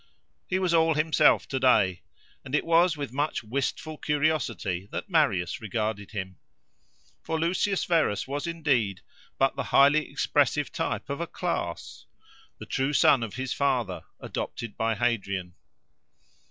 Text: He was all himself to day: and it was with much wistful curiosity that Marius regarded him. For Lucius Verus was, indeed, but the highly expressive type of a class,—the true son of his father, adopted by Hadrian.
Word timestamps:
He 0.47 0.57
was 0.57 0.73
all 0.73 0.95
himself 0.95 1.47
to 1.49 1.59
day: 1.59 2.01
and 2.43 2.55
it 2.55 2.65
was 2.65 2.97
with 2.97 3.13
much 3.13 3.43
wistful 3.43 3.99
curiosity 3.99 4.89
that 4.91 5.11
Marius 5.11 5.61
regarded 5.61 6.09
him. 6.09 6.37
For 7.21 7.39
Lucius 7.39 7.85
Verus 7.85 8.27
was, 8.27 8.47
indeed, 8.47 9.01
but 9.37 9.55
the 9.55 9.65
highly 9.69 10.09
expressive 10.09 10.71
type 10.71 11.07
of 11.07 11.21
a 11.21 11.27
class,—the 11.27 12.65
true 12.65 12.93
son 12.93 13.21
of 13.21 13.35
his 13.35 13.53
father, 13.53 14.01
adopted 14.19 14.75
by 14.75 14.95
Hadrian. 14.95 15.53